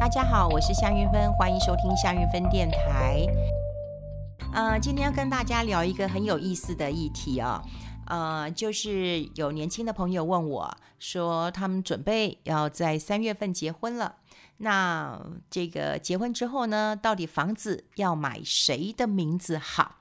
[0.00, 3.26] 大家好，我是夏云芬，欢迎收听夏云芬电台。
[4.54, 7.60] 呃，今天要跟大家聊一个很有意思的议题、哦，
[8.06, 14.14] 呃，就是有年轻的朋友问我说，他们准备要在三月份结婚了，
[14.58, 15.20] 那
[15.50, 19.96] 这个结婚之后呢，到底房子要买谁的名字好？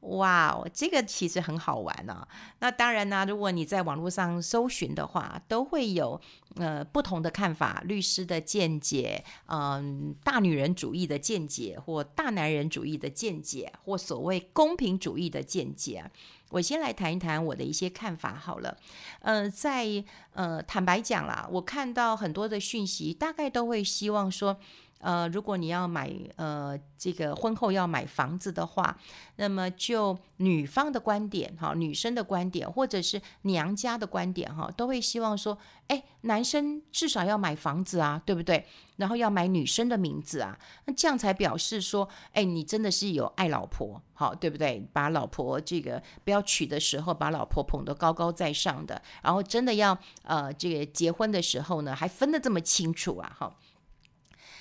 [0.00, 2.26] 哇哦，这个其实很好玩呢、
[2.60, 6.20] 那当然呢，如果你在网络上搜寻的话，都会有
[6.54, 16.08] 呃不同的看法，律师的见解，嗯、大女人主义的见解，或大男人主义的见解，或所谓公平主义的见解。
[16.50, 18.76] 我先来谈一谈我的一些看法好了。
[19.20, 24.58] 呃，在呃坦白讲啦，我看到很多的讯息，大概都会希望说。
[25.00, 28.98] 呃，如果你要买呃这个婚后要买房子的话，
[29.36, 35.56] 那么就女方的观点哈，女生的观点，或者是娘家的观点哈，都会希望说，
[35.86, 38.66] 哎，男生至少要买房子啊，对不对？
[38.96, 44.84] 然后要买女生的名字啊，那这样才表示说，哎，你真的是有爱老婆，好，对不对？
[44.92, 53.54] 把老婆这个不要娶的时候，把老婆捧得高高在上的，然后真的要呃这个结婚的时候呢，还分得这么清楚啊，哈。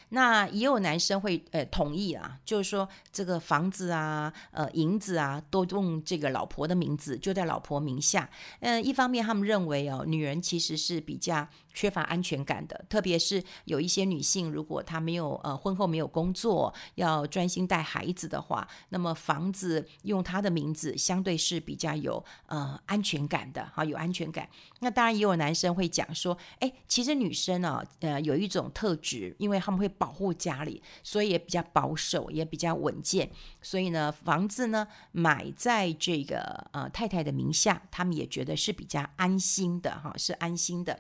[0.10, 8.30] 那也有男生会呃同意啊，就是说这个房子啊、呃银子啊，都用这个老婆的名字，就在老婆名下。
[8.62, 24.48] 嗯、一方面他们认为哦，女人其实是比较缺乏安全感的，特别是有一些女性，如果她没有呃婚后没有工作，要专心带孩子的话，那么房子用她的名字，相对是比较有呃安全感的，哈，有安全感。
[24.80, 33.30] 那当然也有男生会讲说，哎，其实女生啊，呃，有一种特质，因为他们会保护家里，所以也比较保守，也比较稳健。
[33.62, 41.00] 所以呢，房子呢买在这个呃太太的名下，他们也觉得是比较安心的，哈，是安心的。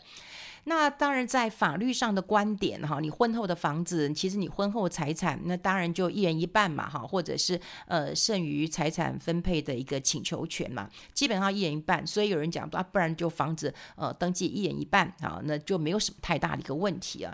[0.69, 12.05] 那当然，在法律上的观点哈，你婚后的房子，其实你婚后财产，那当然就一人一半嘛哈，或者是呃剩余财产分配的一个请求权嘛，基本上一人一半。
[12.05, 17.33] 所以有人讲啊，不然就房子呃登记一人一半啊，那就没有什么太大的一个问题啊。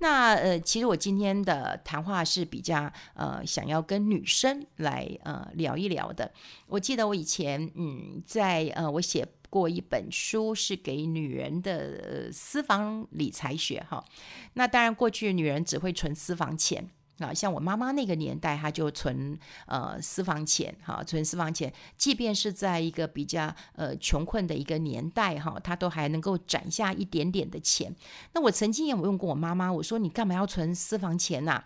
[0.00, 6.30] 那呃，其实我今天的谈话是比较呃想要跟女生来呃聊一聊的。
[6.66, 9.26] 我记得我以前嗯在呃我写。
[9.50, 11.72] 过一本书是给女人的
[12.04, 14.04] 呃私房理财学哈，
[14.52, 16.88] 那当然过去女人只会存私房钱
[17.20, 27.94] 啊，像我妈妈那个年代，她就存呃私房钱哈，存私房钱，即便是在一个比较呃穷困的一个年代哈，她都还能够攒下一点点的钱。
[28.32, 31.64] 那我曾经也问过我妈妈，我说你干嘛要存私房钱呐？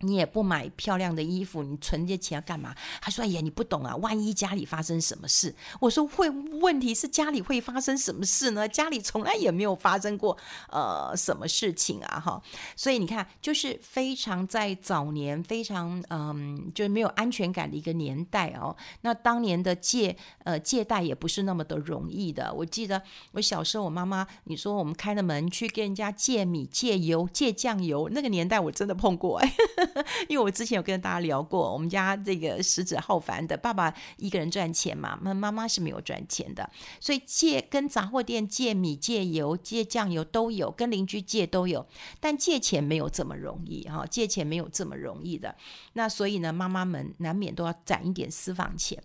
[0.00, 2.74] 你也不买漂亮的衣服，你存这钱要干嘛？
[3.00, 8.66] 他说：“哎呀，你不懂啊，万一家里发生什么事。”我说：“会，问题是家里会发生什么事呢？
[8.66, 10.36] 家里从来也没有发生过
[10.70, 12.42] 呃什么事情啊，哈。
[12.74, 18.74] 所以你看，就是非常在早年非常嗯，就是没有安全感的一个年代哦。
[19.02, 22.52] 那当年的借呃借贷也不是那么的容易的。
[22.54, 23.02] 我记得
[23.32, 29.54] 我小时候，我妈妈你说我们开了门去跟人家借米、借油、借酱油，那个年代我真的碰过哎。
[30.28, 36.68] 因为我之前有跟大家聊过，我们家这个食指浩繁的爸爸一个人赚钱嘛，那妈妈是没有赚钱的，
[37.00, 41.86] 所以借跟杂货店借米、借油、借酱油都有，跟邻居借都有，
[42.20, 45.54] 但借钱没有这么容易哈，借钱没有这么容易的。
[45.94, 49.02] 那所以呢，妈妈们难免都要攒一点私房钱。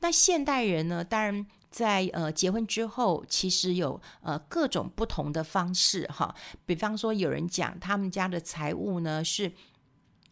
[0.00, 9.52] 那现代人呢，当然在呃结婚之后，其实有呃各种不同的方式哈，比方说有人讲他们家的财务呢是。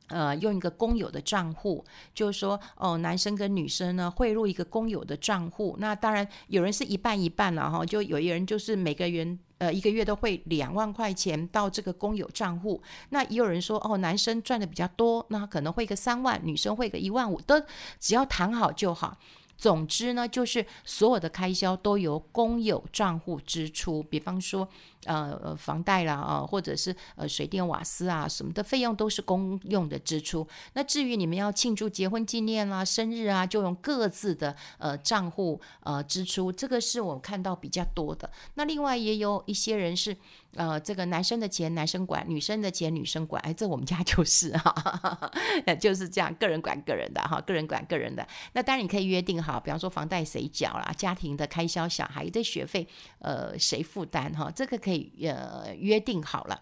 [0.09, 1.83] 呃，用一个公有的账户，
[2.15, 5.75] 就是说，哦，男生跟女生呢汇入一个公有的账户。
[5.79, 9.27] 那当然，有人是一半一半了哈，就有一人就是每个月
[9.57, 12.83] 呃一个月都汇两万块钱到这个公有账户。
[13.09, 17.61] 那也有人说，哦，男生赚的比较多，那可能汇个三万，女生汇个一万五，都
[17.99, 19.17] 只要谈好就好。
[19.57, 24.69] 总之呢，就是所有的开销都由公有账户支出，比方说。
[25.06, 30.47] 呃呃，房贷啦啊，或者是呃水电瓦斯啊什么的费用都是公用的支出。
[30.73, 36.51] 那至于你们要庆祝结婚纪念啦、生日啊，就用各自的呃账户呃支出。
[36.51, 38.31] 这个是我看到比较多的。
[38.55, 40.17] 那另外也有一些人是
[40.55, 43.43] 呃这个男生的钱男生管，女生的钱女生管。
[43.43, 45.31] 哎，这我们家就 是哈，
[45.79, 48.27] 就是这样，个人管个人的哈，个人管个人的。
[48.55, 54.94] 那当然你可以约定好，比方说房贷谁缴啦，家庭的开销、小孩的学费呃谁负担哈，这个可以。
[55.23, 56.61] 呃，约定好了，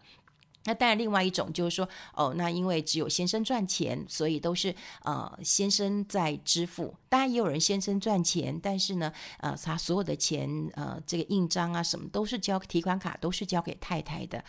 [0.64, 6.94] 那当然，另外一种就是说，哦，那因为只有先生赚钱，所以都是呃先生在支付。
[7.08, 14.44] 当然，也有人先生赚钱，但是呢，呃，他所有的钱，呃，这个印章啊什么都是交提款卡都是交给太太的，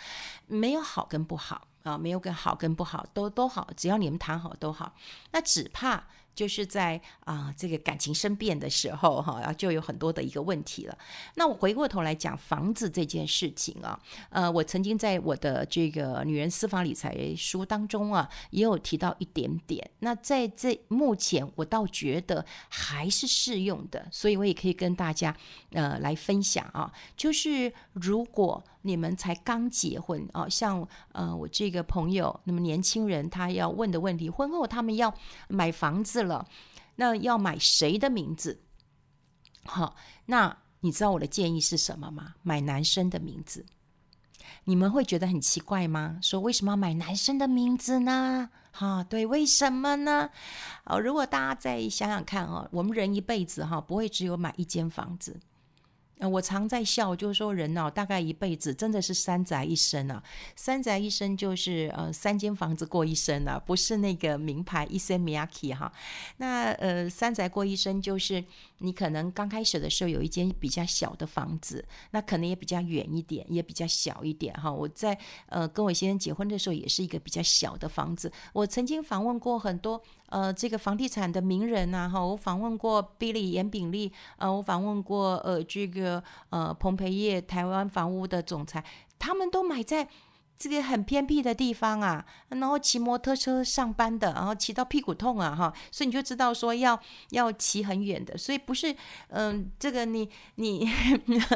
[0.46, 4.94] 没有好跟不好啊，没有跟好跟不好都都好，只要你们谈好都好。
[5.32, 6.08] 那只怕。
[6.36, 10.98] 就是在啊、这个感情生变的时候，哈，就有很多的一个问题了。
[11.36, 14.00] 那我回过头来讲房子这件事情啊，
[14.30, 19.90] 呃，我曾经在我的这个《女人私房理财》书当中啊，也有提到一点点。
[20.00, 25.36] 那在这目前，我倒觉得还是适用的，所以我也可以跟大家
[25.72, 28.64] 呃来分享啊，就是如果。
[28.84, 35.14] 你们才刚结婚哦，像呃我这个朋友，那么年轻人他要问的问题，婚后他们要
[35.48, 36.48] 买房子了，
[36.96, 38.62] 那要买谁的名字？
[39.66, 39.96] 好，
[40.28, 42.36] 那你知道我的建议是什么吗？
[42.44, 43.66] 买男生的名字。
[44.66, 46.20] 你们会觉得很奇怪吗？
[46.22, 48.50] 说为什么要买男生的名字呢？
[48.72, 50.30] 哈，对，为什么呢？
[50.86, 55.40] 哦，如果大家再想想看哦，我们人一辈子哈，不会只有买一间房子。
[56.30, 60.22] 我常在笑，就是说人哦，大概一辈子真的是三宅一生啊。
[60.56, 65.92] 三宅一生就是呃三间房子过一生啊，不是那个名牌一生 Miyaki 哈。
[66.38, 68.44] 那呃三宅过一生就是
[68.80, 74.72] 你可能刚开始的时候有一间比较小的房子，那可能也比较远一点，也比较小一点哈。
[74.72, 75.18] 我在
[75.48, 78.32] 呃跟我先生结婚的时候也是一个比较小的房子。
[78.54, 80.02] 我曾经访问过很多。
[80.34, 88.84] 呃，这个房地产的名人呐，哈，我访问过 Billy 颜炳立，呃，我访问过呃这个呃彭培业台湾房屋的总裁，
[89.20, 90.08] 他们都买在。
[90.64, 96.98] 这个很偏僻的地方啊，然后骑摩托车上班的，然后骑到屁股痛啊，哈，所以你就知道说要
[97.32, 98.96] 要骑很远的，所以不是，
[99.28, 100.90] 嗯、这个你你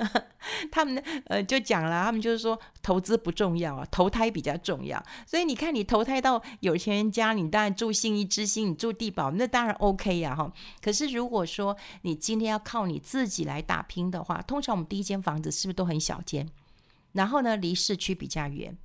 [0.70, 10.52] 他们呃就讲了，他们就是说投资不重要啊，投胎比较重要，所以你看你投胎到有钱人家，你当然住信义之星，你住地堡，那当然 OK 呀，哈。
[10.84, 16.46] 可是如果说你今天要靠你自己来打拼的话，通常我们第一间房子是不是都很小间？
[17.14, 18.78] 然后呢，离市区比较远。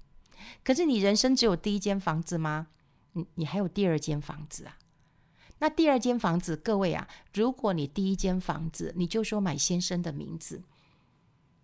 [0.65, 2.69] 可是你人生只有第一间房子吗？
[3.13, 4.79] 你你还有第二间房子啊？
[5.59, 10.63] 那第二间房子，各位啊，如果你第一间房子你就说买先生的名字，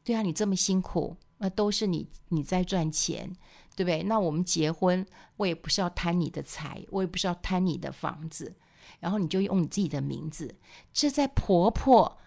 [0.05, 3.35] 对啊，你这么辛苦，那都是你你在赚钱，
[3.75, 4.03] 对不对？
[4.03, 8.55] 那我们结婚，我也不是要贪你的财，我也不是要贪你的房子，
[9.01, 10.55] 然后你就用你自己的名字，
[10.93, 12.19] 这在婆婆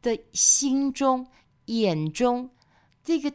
[0.00, 1.26] 的心中、
[1.66, 2.50] 眼中，
[3.02, 3.32] 这个。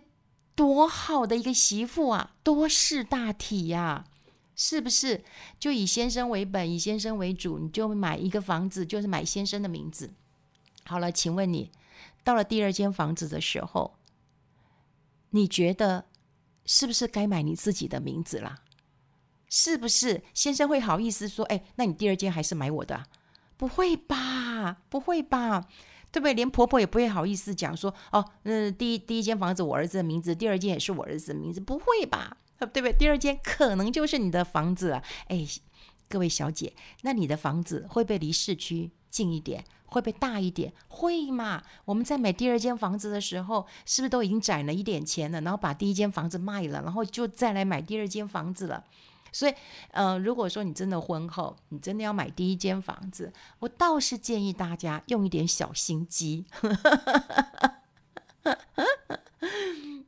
[0.57, 4.05] 多好的一个媳妇啊，多识大体呀，
[4.55, 5.23] 是不是？
[5.59, 10.15] 就以先生为本，以先生为主，你就买一个房子，就是买先生的名字。
[10.83, 11.71] 好了，请问你
[12.23, 13.99] 到了第二间房子的时候，
[15.29, 16.05] 你觉得
[16.65, 18.61] 是不是该买你自己的名字啦？
[19.47, 20.23] 是不是？
[20.33, 23.05] 先生会好意思说：“哎，那你第二间还是买我的？”
[23.57, 24.77] 不会吧？
[24.89, 25.67] 不会吧？
[26.11, 26.33] 对不对？
[26.33, 32.37] 连婆婆也不会好意思讲说哦，嗯，第一第一间房子我儿子的名字，第二间也是我儿子的名字，不会吧？
[32.59, 32.93] 对不对？
[32.93, 35.03] 第二间可能就是你的房子啊。
[35.27, 35.45] 哎，
[36.09, 39.63] 各位小姐，那你的房子会不会离市区近一点？
[39.85, 40.73] 会不会大一点？
[40.87, 41.63] 会嘛？
[41.85, 45.39] 我们在买第二间房子的时候，是不是都已经攒了一点钱了？
[45.41, 48.83] 然后把第一间房子卖了，然后就再来买第二间房子了？
[49.31, 49.53] 所以，
[49.91, 56.45] 呃，如果说你真的婚后，你真的要买第一间房子，我倒是建议大家用一点小心机，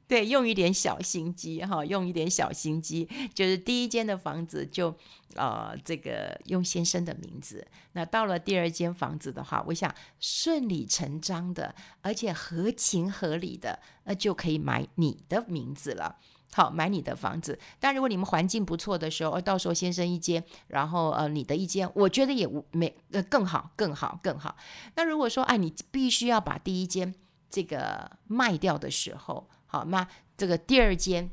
[0.07, 4.95] 对，用一点小心机哈，用一点小心机，就是第一间的房子就，
[5.35, 16.15] 呃，这个用先生的名字，那到了第二间房子的话，我想顺理成章的，而且合情合理的，那就可以买你的名字了。
[16.51, 24.57] 好，买你的房子，但如果你们环境不错的时候，到时候先生一间，然后呃你的一间，我觉得也无没呃更好，更好，更好。
[24.95, 27.13] 那如果说哎，你必须要把第一间
[27.51, 31.29] 这个卖掉的时候，好，那这个第二间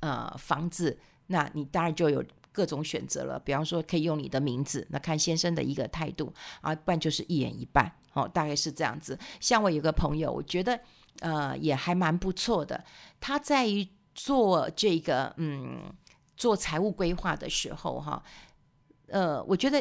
[0.00, 3.40] 呃房子，那你当然就有各种选择了。
[3.40, 9.18] 比方说可以用你的名字，那看先生的一个态度啊，不然就是一人一半，哦，大概是这样子。
[9.40, 10.78] 像我有个朋友，我觉得
[11.18, 12.84] 呃也还蛮不错的，
[13.18, 13.88] 他在于。
[14.18, 15.92] 做这个嗯，
[16.36, 18.20] 做财务规划的时候哈，
[19.06, 19.80] 呃，我觉得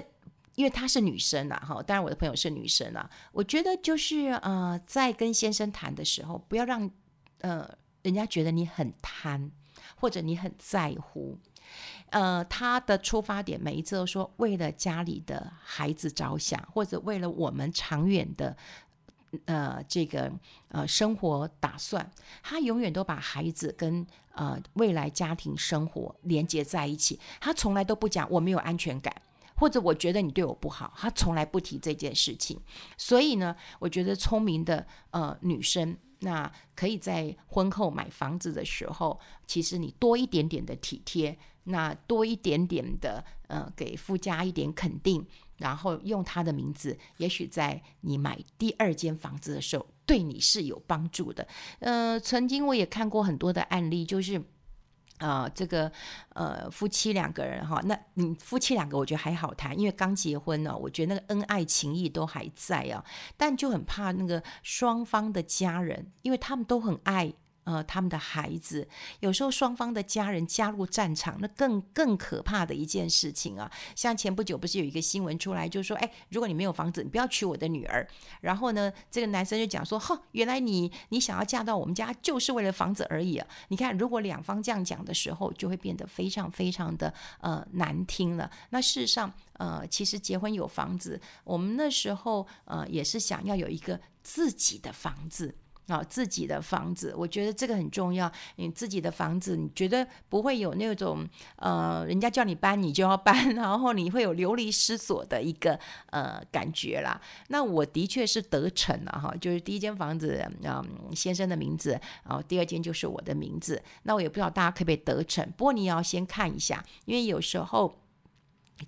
[0.53, 6.87] 因为她是女生啦哈，当然我的朋友是女生啦，我觉得就是呃，在跟先生谈的时候，不要让
[7.39, 7.67] 呃
[8.03, 9.51] 人家觉得你很贪
[9.95, 11.35] 或者你很在乎，
[12.11, 18.55] 呃，他的出发点每一次都说为了家里的孩子着想，或者为了我们长远的
[19.45, 20.31] 呃这个
[20.69, 29.13] 呃生活打算，他永远都把孩子跟呃未来家庭生活连接在一起，他从来都不讲我没有安全感，
[29.55, 32.59] 或者我觉得你对我不好，他从来不提这件事情。
[32.97, 35.97] 所以呢，我觉得聪明的呃女生。
[36.21, 45.23] 那可以在婚后买房子的时候，其实你多一点点的体贴，那多一点点的呃，给夫家一点肯定，
[45.57, 51.47] 然后用他的名字，也许在你买第二间房子的时候，对你是有帮助的。
[51.79, 54.41] 呃，曾经我也看过很多的案例，就是。
[55.19, 55.91] 呃，这个
[56.35, 63.03] 呃，夫妻两个人哈，那你夫妻两个我觉得还好谈，因为刚结婚呢，我觉得那个恩爱情谊都还在啊，
[63.35, 67.33] 但就很怕那个双方的家人，因为他们都很爱。
[67.67, 68.87] 呃，他们的孩子
[69.19, 73.69] 有时候双方的家人加入战场，那更更可怕的一件事情啊！
[73.93, 78.07] 像前不久不是有一个新闻出来，就说，哎，如果你没有房子，你不要娶我的女儿。
[78.39, 83.45] 然后呢，这个男生就讲说，哈，原来你你想要嫁到我们家就是为了房子而已啊！
[83.67, 88.49] 你看，如果两方这样讲的时候，就会变得非常非常的呃难听了。
[88.69, 95.53] 那事实上，呃，其实结婚有房子，我们那时候呃也是想要有一个自己的房子。
[95.87, 98.31] 啊，自己的房子，我觉得这个很重要。
[98.57, 105.79] 你自己的房子，你觉得不会有那种呃，人家叫你搬你就要搬， 然后你会有流离失所的一个
[106.11, 107.19] 呃感觉啦。
[107.47, 111.91] 那我的确是得逞了哈，就是第一间房子，嗯，先生的名字，
[112.23, 113.81] 然后第二间就是我的名字。
[114.03, 117.99] 那我也不知道大家可不可以得逞，不过你要先看一下，因为有时候。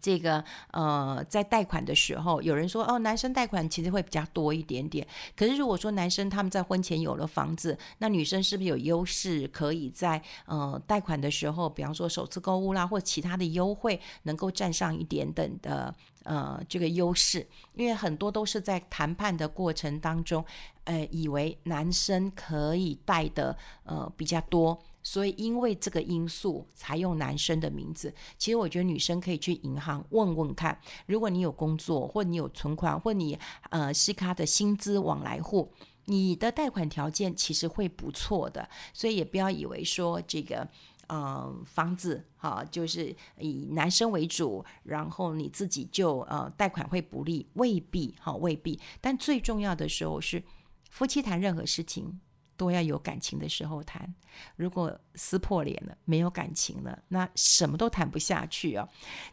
[0.02, 5.06] 这个呃，在贷款的时候，有人说哦，男生贷款其实会比较多一点点。
[5.36, 15.94] 可是如果说男生他们在婚前有了房子，那女生是不是有优势，可以在呃贷款的时候，比方说首次购物啦，或其他的优惠，能够占上一点点的
[16.24, 17.46] 呃这个优势？
[17.74, 20.44] 因为很多都是在谈判的过程当中，
[20.84, 24.80] 呃，以为男生可以贷的呃比较多。
[25.12, 28.14] 所以，因为这个因素才用男生的名字。
[28.38, 33.36] 其实，我觉得女生可以去银行问问看，如果你有工作，或你有存款，或你
[33.72, 35.74] 呃是他的薪资往来户，
[36.06, 38.70] 你的贷款条件其实会不错的。
[38.94, 40.70] 所以，也不要以为说这个
[41.08, 48.80] 呃房子哈、就是以男生为主，然后你自己就呃贷款会不利，未必哈、未必。
[49.02, 50.44] 但最重要的时候是
[50.92, 52.20] 夫妻谈任何事情。
[52.60, 54.14] 都要有感情的时候谈，
[54.58, 58.86] 如果撕破脸了，没有感情了，那什么都谈不下去哦！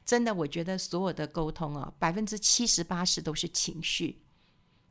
[0.05, 4.23] 真的，我觉得所有的沟通啊，百分之七十八十都是情绪。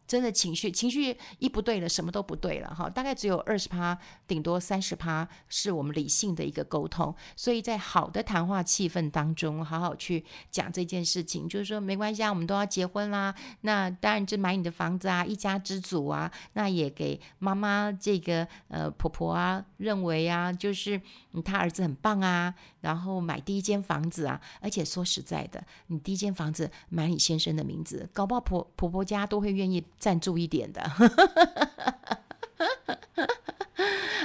[0.07, 2.89] 真的情绪，情绪一不对了，什么都不对了哈。
[2.89, 3.97] 大概只有二十趴，
[4.27, 7.13] 顶多三十趴是我们理性的一个沟通。
[7.35, 13.33] 所以在好的谈话气氛当中，好好去讲这件事情，就是说没关系啊，我们都要结婚啦。
[13.62, 16.31] 那当然就买你的房子啊，一家之主啊。
[16.53, 21.01] 那也给妈妈这个呃婆婆啊认为啊，就是
[21.43, 22.53] 他儿子很棒啊。
[22.86, 29.84] 然后买第一间房子啊，而且说实在的，你第一间房子买你先生的名字，搞不好婆婆婆家都会愿意。
[29.98, 30.84] 赞助一点的，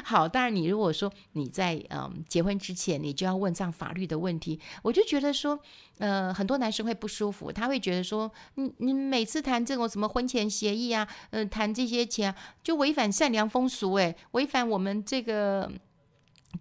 [0.05, 0.29] 好。
[0.29, 5.59] 当然，你如果说你在嗯结婚之前，你就要问上法律的问题，我就觉得说，
[5.99, 15.71] 呃，很多男生会不舒服，他会觉得说，你你每次谈这种什么婚前协议啊，嗯、谈这些钱就违反善良风俗，诶，违反我们这个。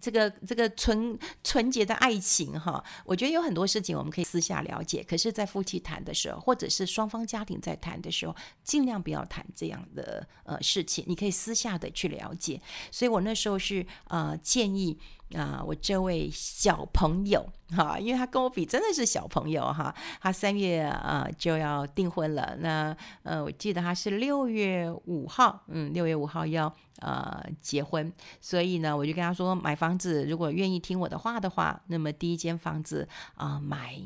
[0.00, 12.60] 这个这个纯纯洁的爱情哈，我觉得有很多事情我们可以私下了解，可是，在夫妻谈的时候，或者是双方家庭在谈的时候，尽量不要谈这样的呃事情，你可以私下的去了解。
[12.90, 14.98] 所以我那时候是呃建议。
[15.34, 22.56] 啊、我这位小朋友哈，因为他跟我比真的是小朋友哈，他三月啊、就要订婚了。
[22.58, 34.00] 那呃，我记得他是六月五号，嗯，六月五号要呃结婚，所以呢，我就跟他说，买房子如果愿意听我的话的话，那么第一间房子啊、买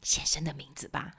[0.00, 1.12] 先生的名字吧，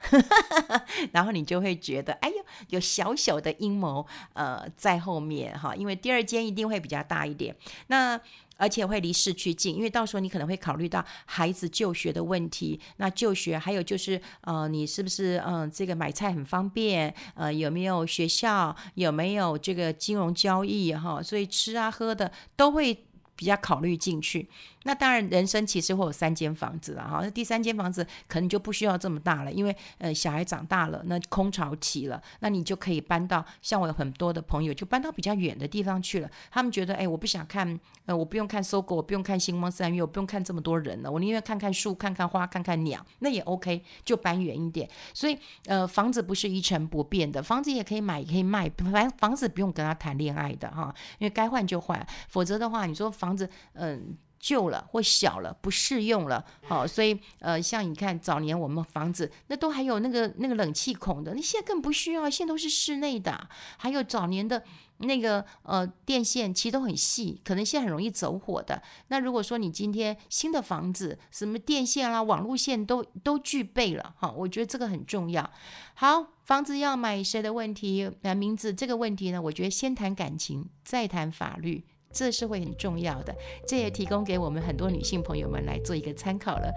[1.12, 2.34] 然后你就会觉得，哎呦，
[2.70, 7.54] 有小小的阴谋呃在后面哈，因为第二间一定会比较大一点。
[7.86, 8.20] 那
[8.62, 12.78] 而且会离市区近，因为到时候你可能会考虑到孩子就学的问题。
[12.98, 17.12] 那就学还有就是，呃，你是不是嗯、这个买菜很方便？
[17.34, 18.76] 呃，有没有学校？
[18.94, 20.94] 有没有这个金融交易？
[20.94, 22.96] 哈，所以吃啊喝的都会
[23.34, 24.48] 比较考虑进去。
[24.84, 27.20] 那当然，人生其实会有三间房子了哈。
[27.22, 36.30] 那第三间房子可能就不需要这么大了，因为呃小孩长大了，那空巢期了，那你就可以搬到像我有很多的朋友就搬到比较远的地方去了。
[36.50, 44.88] 他们觉得哎，我不想看，呃，我不用看搜狗我不用看星光三月，我不用看这么多人了，我宁愿看看树、看看花、看看鸟，那也 OK，就搬远一点。
[45.14, 54.16] 所以呃，房子不是一成不变的，房子也可以买，也可以卖，反正房子不用跟他谈恋爱的哈，因为该换就换，否则的话，你说房子嗯。
[54.42, 63.48] 旧了或小了不适用了，好，所以呃，像你看早年我们房子那都还有那个那个冷气孔的，那现在更不需要，现在都是室内的。
[63.78, 64.64] 还有早年的
[64.98, 68.82] 那个呃电线其实都很细，可能现在很容易走火的。
[69.06, 75.48] 那如果说你今天新的房子，什么电线啦、网络线都都具备了，哈，我觉得这个很重要。
[75.94, 81.84] 好，房子要买谁的问题，那名字这个问题呢，我觉得先谈感情，再谈法律。
[82.12, 83.34] 这是会很重要的，
[83.66, 86.72] 这也提供给我们很多女性朋友们来做一个参考了。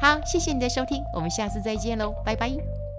[0.00, 2.91] 好，谢谢你的收听，我们下次再见喽，拜拜。